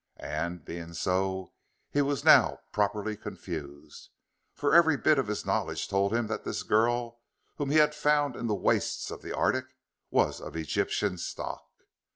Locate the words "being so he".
0.65-2.01